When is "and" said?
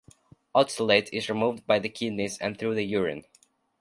2.39-2.57